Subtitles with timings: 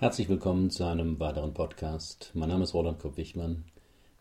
[0.00, 2.30] Herzlich willkommen zu einem weiteren Podcast.
[2.32, 3.64] Mein Name ist Roland Kopp-Wichmann.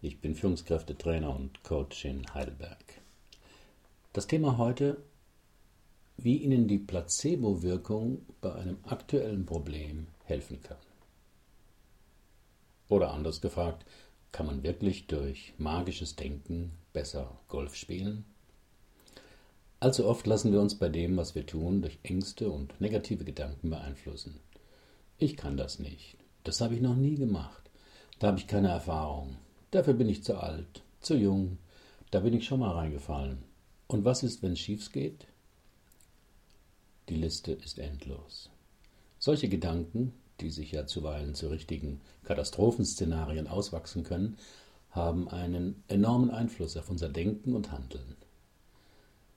[0.02, 2.84] Ich bin Führungskräftetrainer und Coach in Heidelberg.
[4.12, 4.98] Das Thema heute,
[6.18, 10.80] wie Ihnen die Placebo-Wirkung bei einem aktuellen Problem helfen kann.
[12.90, 13.86] Oder anders gefragt,
[14.32, 18.26] kann man wirklich durch magisches Denken besser Golf spielen?
[19.80, 23.70] Allzu oft lassen wir uns bei dem, was wir tun, durch Ängste und negative Gedanken
[23.70, 24.40] beeinflussen.
[25.20, 26.18] Ich kann das nicht.
[26.44, 27.70] Das habe ich noch nie gemacht.
[28.20, 29.38] Da habe ich keine Erfahrung.
[29.72, 31.58] Dafür bin ich zu alt, zu jung.
[32.12, 33.44] Da bin ich schon mal reingefallen.
[33.88, 35.26] Und was ist, wenn es schief geht?
[37.10, 38.50] Die Liste ist endlos.
[39.18, 44.38] Solche Gedanken, die sich ja zuweilen zu richtigen Katastrophenszenarien auswachsen können,
[44.92, 48.16] haben einen enormen Einfluss auf unser Denken und Handeln.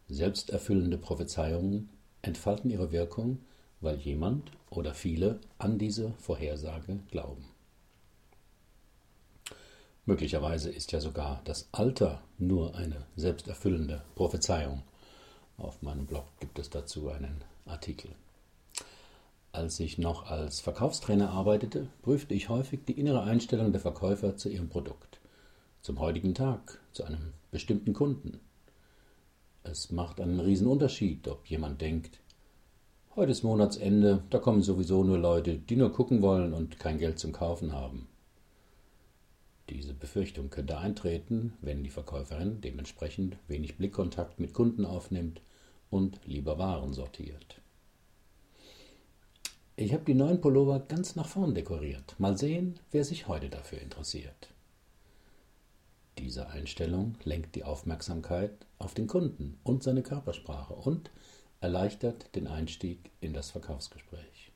[0.09, 1.89] Selbsterfüllende Prophezeiungen
[2.23, 3.39] entfalten ihre Wirkung,
[3.81, 7.45] weil jemand oder viele an diese Vorhersage glauben.
[10.07, 14.83] Möglicherweise ist ja sogar das Alter nur eine selbsterfüllende Prophezeiung.
[15.57, 18.11] Auf meinem Blog gibt es dazu einen Artikel.
[19.53, 24.49] Als ich noch als Verkaufstrainer arbeitete, prüfte ich häufig die innere Einstellung der Verkäufer zu
[24.49, 25.21] ihrem Produkt,
[25.83, 28.41] zum heutigen Tag, zu einem bestimmten Kunden.
[29.63, 32.21] Es macht einen Unterschied, ob jemand denkt,
[33.21, 37.19] Heute ist Monatsende, da kommen sowieso nur Leute, die nur gucken wollen und kein Geld
[37.19, 38.09] zum Kaufen haben.
[39.69, 45.43] Diese Befürchtung könnte eintreten, wenn die Verkäuferin dementsprechend wenig Blickkontakt mit Kunden aufnimmt
[45.91, 47.61] und lieber Waren sortiert.
[49.77, 52.15] Ich habe die neuen Pullover ganz nach vorn dekoriert.
[52.17, 54.49] Mal sehen, wer sich heute dafür interessiert.
[56.17, 61.11] Diese Einstellung lenkt die Aufmerksamkeit auf den Kunden und seine Körpersprache und
[61.61, 64.51] erleichtert den Einstieg in das Verkaufsgespräch.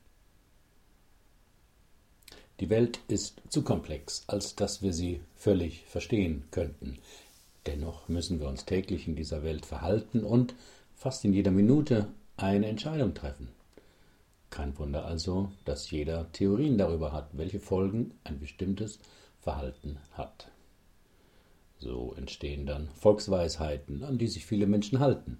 [2.59, 6.97] Die Welt ist zu komplex, als dass wir sie völlig verstehen könnten.
[7.65, 10.55] Dennoch müssen wir uns täglich in dieser Welt verhalten und
[10.95, 12.07] fast in jeder Minute
[12.37, 13.49] eine Entscheidung treffen.
[14.49, 18.99] Kein Wunder also, dass jeder Theorien darüber hat, welche Folgen ein bestimmtes
[19.41, 20.49] Verhalten hat.
[21.77, 25.39] So entstehen dann Volksweisheiten, an die sich viele Menschen halten,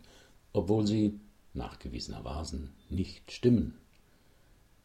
[0.51, 1.17] obwohl sie
[1.55, 3.77] nachgewiesenermaßen nicht stimmen.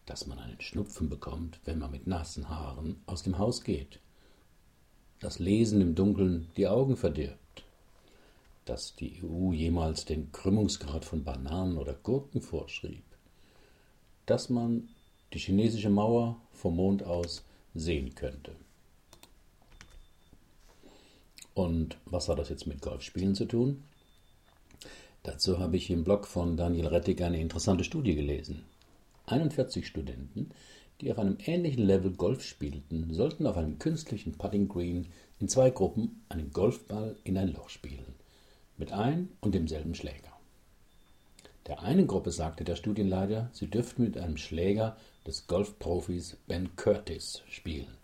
[0.07, 4.01] Dass man einen Schnupfen bekommt, wenn man mit nassen Haaren aus dem Haus geht.
[5.21, 7.65] Das Lesen im Dunkeln die Augen verdirbt.
[8.65, 13.05] Dass die EU jemals den Krümmungsgrad von Bananen oder Gurken vorschrieb.
[14.27, 14.89] Dass man
[15.33, 17.45] die chinesische Mauer vom Mond aus
[17.75, 18.57] sehen könnte.
[21.55, 23.83] Und was hat das jetzt mit Golfspielen zu tun?
[25.23, 28.65] Dazu habe ich im Blog von Daniel Rettig eine interessante Studie gelesen.
[29.27, 30.51] 41 Studenten,
[31.01, 35.09] die auf einem ähnlichen Level Golf spielten, sollten auf einem künstlichen Putting Green
[35.39, 38.15] in zwei Gruppen einen Golfball in ein Loch spielen,
[38.79, 40.33] mit ein und demselben Schläger.
[41.67, 47.43] Der einen Gruppe sagte der Studienleiter, sie dürften mit einem Schläger des Golfprofis Ben Curtis
[47.49, 47.99] spielen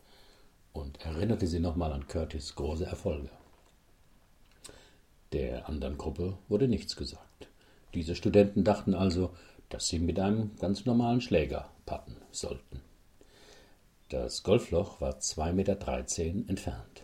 [0.75, 3.31] und erinnerte sie nochmal an Curtis große Erfolge.
[5.33, 7.49] Der anderen Gruppe wurde nichts gesagt.
[7.95, 9.31] Diese Studenten dachten also,
[9.69, 12.81] dass sie mit einem ganz normalen Schläger patten sollten.
[14.09, 17.03] Das Golfloch war 2,13 Meter entfernt.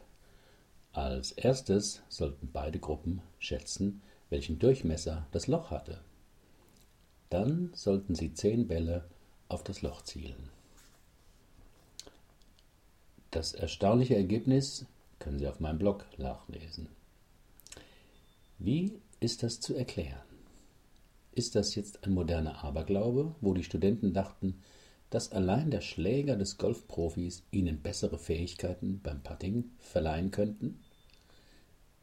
[0.93, 6.00] Als erstes sollten beide Gruppen schätzen, welchen Durchmesser das Loch hatte.
[7.31, 9.04] Dann sollten sie zehn Bälle
[9.49, 10.50] auf das Loch zielen.
[13.31, 14.84] Das erstaunliche Ergebnis
[15.19, 16.89] können Sie auf meinem Blog nachlesen.
[18.64, 20.22] Wie ist das zu erklären?
[21.32, 24.62] Ist das jetzt ein moderner Aberglaube, wo die Studenten dachten,
[25.10, 30.78] dass allein der Schläger des Golfprofis ihnen bessere Fähigkeiten beim Putting verleihen könnten?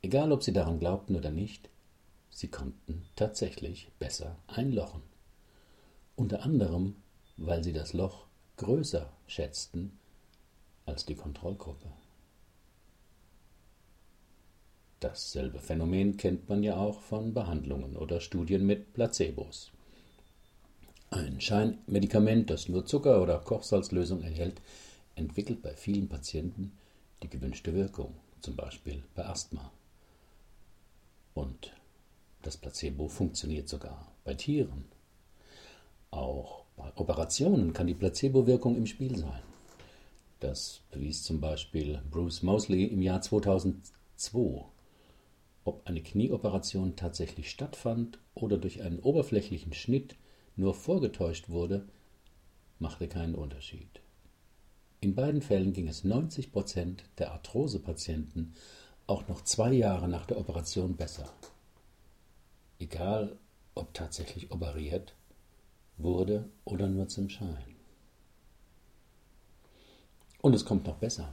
[0.02, 1.70] Egal, ob sie daran glaubten oder nicht,
[2.30, 5.04] sie konnten tatsächlich besser einlochen.
[6.18, 6.98] Unter anderem,
[7.38, 8.26] weil sie das Loch
[8.58, 9.98] größer schätzten
[10.86, 11.88] als die Kontrollgruppe.
[15.00, 19.72] Dasselbe Phänomen kennt man ja auch von Behandlungen oder Studien mit Placebos.
[21.10, 24.62] Ein Scheinmedikament, das nur Zucker oder Kochsalzlösung enthält,
[25.16, 26.74] entwickelt bei vielen Patienten
[27.24, 29.72] die gewünschte Wirkung, zum Beispiel bei Asthma.
[31.34, 31.72] Und
[32.42, 34.84] das Placebo funktioniert sogar bei Tieren.
[36.12, 39.44] Auch bei Operationen kann die Placebo-Wirkung im Spiel sein.
[40.42, 44.66] Das bewies zum Beispiel Bruce Mosley im Jahr 2002
[45.70, 50.16] ob eine Knieoperation tatsächlich stattfand oder durch einen oberflächlichen Schnitt
[50.56, 51.88] nur vorgetäuscht wurde,
[52.80, 54.02] machte keinen Unterschied.
[55.00, 58.56] In beiden Fällen ging es 90 Prozent der Arthrose-Patienten
[59.06, 61.32] auch noch zwei Jahre nach der Operation besser.
[62.80, 63.38] Egal,
[63.76, 65.14] ob tatsächlich operiert
[65.98, 67.76] wurde oder nur zum Schein.
[70.42, 71.32] Und es kommt noch besser.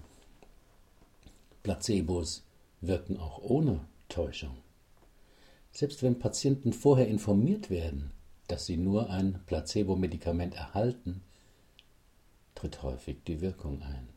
[1.63, 2.45] Placebos
[2.83, 3.81] wirken auch ohne
[4.17, 4.57] Täuschung.
[5.73, 8.13] Selbst wenn Patienten vorher informiert werden,
[8.49, 11.21] dass sie nur ein Placebo-Medikament erhalten,
[12.55, 14.09] tritt häufig die Wirkung ein.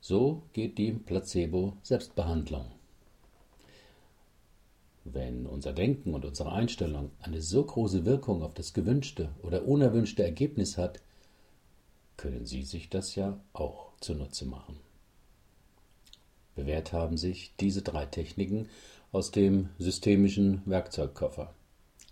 [0.00, 2.64] So geht die Placebo-Selbstbehandlung.
[5.04, 10.24] Wenn unser Denken und unsere Einstellung eine so große Wirkung auf das gewünschte oder unerwünschte
[10.24, 11.02] Ergebnis hat,
[12.16, 14.85] können Sie sich das ja auch zunutze machen.
[16.56, 18.68] Bewährt haben sich diese drei Techniken
[19.12, 21.54] aus dem systemischen Werkzeugkoffer.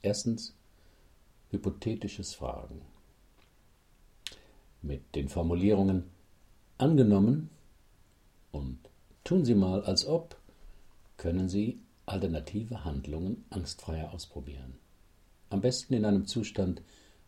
[0.03, 0.55] Erstens
[1.51, 2.83] hypothetisches Fragen.
[4.83, 6.05] Mit den Formulierungen
[6.77, 7.49] angenommen
[8.53, 8.79] und
[9.25, 10.37] tun Sie mal als ob
[11.17, 14.75] können Sie alternative Handlungen angstfreier ausprobieren.
[15.49, 16.83] Am besten in einem Zustand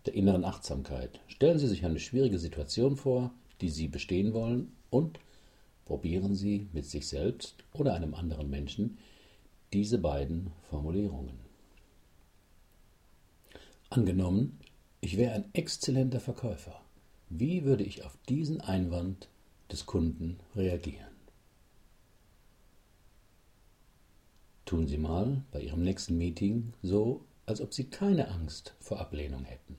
[0.05, 1.21] der inneren Achtsamkeit.
[1.29, 3.33] Stellen Sie sich eine schwierige Situation vor,
[3.63, 5.19] die Sie bestehen wollen und
[5.87, 8.99] probieren Sie mit sich selbst oder einem anderen Menschen
[9.73, 11.39] diese beiden Formulierungen.
[13.89, 14.59] Angenommen,
[15.01, 16.83] ich wäre ein exzellenter Verkäufer.
[17.31, 19.29] Wie würde ich auf diesen Einwand
[19.71, 21.15] des Kunden reagieren?
[24.65, 29.45] Tun Sie mal bei Ihrem nächsten Meeting so, als ob Sie keine Angst vor Ablehnung
[29.45, 29.77] hätten.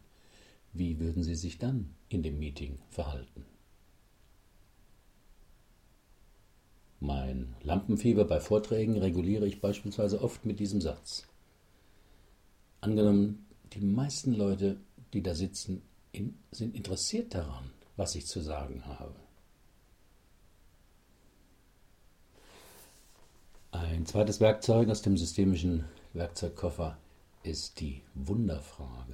[0.71, 3.45] Wie würden Sie sich dann in dem Meeting verhalten?
[6.99, 11.27] Mein Lampenfieber bei Vorträgen reguliere ich beispielsweise oft mit diesem Satz.
[12.81, 14.77] Angenommen, die meisten Leute,
[15.13, 19.15] die da sitzen, in, sind interessiert daran, was ich zu sagen habe.
[23.71, 26.97] Ein zweites Werkzeug aus dem systemischen Werkzeugkoffer
[27.43, 29.13] ist die Wunderfrage.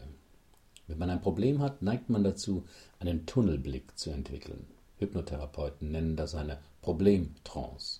[0.87, 2.65] Wenn man ein Problem hat, neigt man dazu,
[2.99, 4.67] einen Tunnelblick zu entwickeln.
[4.99, 7.99] Hypnotherapeuten nennen das eine Problemtrance.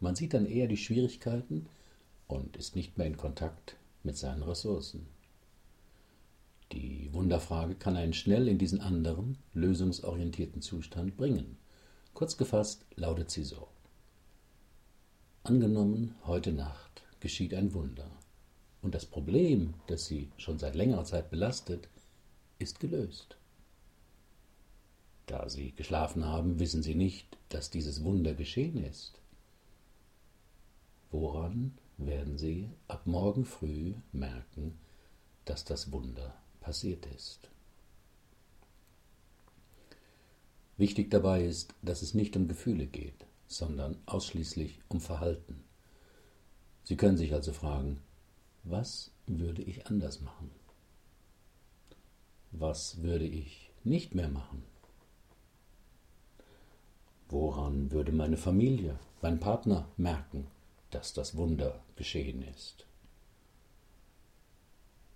[0.00, 1.66] Man sieht dann eher die Schwierigkeiten
[2.26, 5.06] und ist nicht mehr in Kontakt mit seinen Ressourcen.
[6.72, 11.56] Die Wunderfrage kann einen schnell in diesen anderen, lösungsorientierten Zustand bringen.
[12.12, 13.68] Kurz gefasst lautet sie so.
[15.44, 18.10] Angenommen, heute Nacht geschieht ein Wunder
[18.82, 21.88] und das Problem, das Sie schon seit längerer Zeit belastet,
[22.58, 23.36] ist gelöst.
[25.26, 29.20] Da Sie geschlafen haben, wissen Sie nicht, dass dieses Wunder geschehen ist.
[31.10, 34.78] Woran werden Sie ab morgen früh merken,
[35.44, 37.50] dass das Wunder passiert ist?
[40.76, 45.64] Wichtig dabei ist, dass es nicht um Gefühle geht sondern ausschließlich um Verhalten.
[46.84, 48.00] Sie können sich also fragen,
[48.64, 50.50] was würde ich anders machen?
[52.52, 54.62] Was würde ich nicht mehr machen?
[57.28, 60.46] Woran würde meine Familie, mein Partner merken,
[60.90, 62.86] dass das Wunder geschehen ist?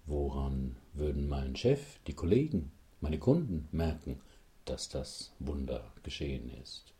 [0.07, 4.21] Woran würden mein Chef, die Kollegen, meine Kunden merken,
[4.64, 6.93] dass das Wunder geschehen ist?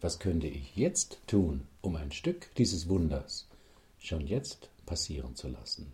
[0.00, 3.48] Was könnte ich jetzt tun, um ein Stück dieses Wunders
[3.98, 5.92] schon jetzt passieren zu lassen?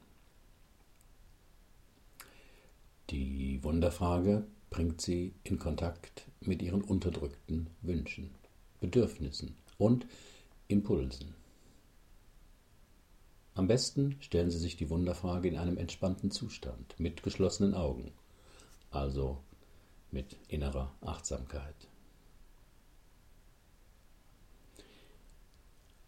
[3.08, 8.30] Die Wunderfrage bringt sie in Kontakt mit ihren unterdrückten Wünschen,
[8.80, 10.06] Bedürfnissen und
[10.68, 11.34] Impulsen.
[13.54, 18.12] Am besten stellen Sie sich die Wunderfrage in einem entspannten Zustand, mit geschlossenen Augen,
[18.90, 19.42] also
[20.12, 21.74] mit innerer Achtsamkeit.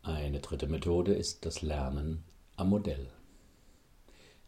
[0.03, 2.23] Eine dritte Methode ist das Lernen
[2.57, 3.11] am Modell.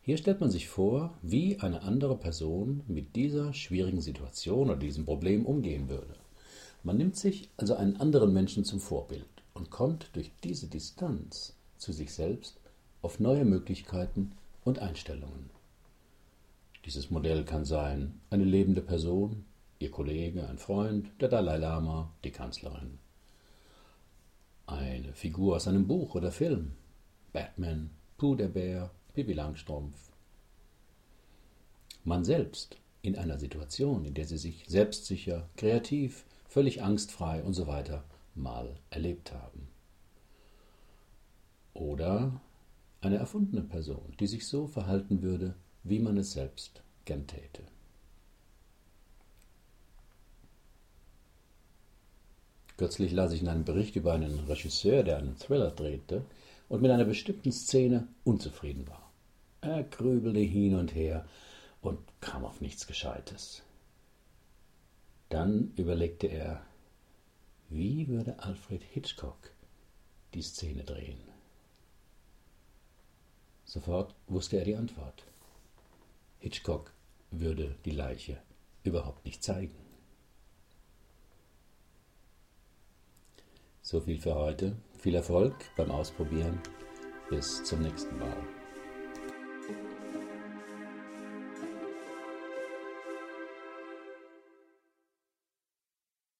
[0.02, 5.04] Hier stellt man sich vor, wie eine andere Person mit dieser schwierigen Situation oder diesem
[5.04, 6.14] Problem umgehen würde.
[6.82, 11.92] Man nimmt sich also einen anderen Menschen zum Vorbild und kommt durch diese Distanz zu
[11.92, 12.58] sich selbst
[13.00, 14.32] auf neue Möglichkeiten
[14.64, 15.50] und Einstellungen.
[16.84, 19.44] Dieses Modell kann sein eine lebende Person,
[19.78, 22.98] ihr Kollege, ein Freund, der Dalai Lama, die Kanzlerin
[24.66, 26.72] eine Figur aus einem Buch oder Film.
[27.32, 29.94] Batman, Pooh der Bär, Pippi Langstrumpf.
[32.04, 37.66] Man selbst in einer Situation, in der sie sich selbstsicher, kreativ, völlig angstfrei und so
[37.66, 38.04] weiter
[38.34, 39.68] mal erlebt haben.
[41.74, 42.40] Oder
[43.02, 45.54] eine erfundene Person, die sich so verhalten würde,
[45.84, 47.64] wie man es selbst gern täte.
[52.78, 56.24] Kürzlich las ich in einem Bericht über einen Regisseur, der einen Thriller drehte
[56.72, 59.12] und mit einer bestimmten Szene unzufrieden war.
[59.60, 61.28] Er grübelte hin und her
[61.82, 63.62] und kam auf nichts Gescheites.
[65.28, 66.64] Dann überlegte er,
[67.68, 69.50] wie würde Alfred Hitchcock
[70.32, 71.20] die Szene drehen?
[73.66, 75.26] Sofort wusste er die Antwort.
[76.38, 76.94] Hitchcock
[77.30, 78.38] würde die Leiche
[78.82, 79.76] überhaupt nicht zeigen.
[83.82, 84.74] So viel für heute.
[85.02, 86.60] Viel Erfolg beim Ausprobieren.
[87.28, 88.36] Bis zum nächsten Mal.